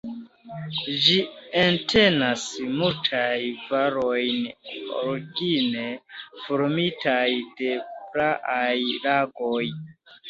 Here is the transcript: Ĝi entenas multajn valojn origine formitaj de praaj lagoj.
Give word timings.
Ĝi 1.07 1.17
entenas 1.63 2.45
multajn 2.79 3.59
valojn 3.73 4.49
origine 5.03 5.85
formitaj 6.47 7.27
de 7.61 7.73
praaj 8.17 8.75
lagoj. 9.07 9.65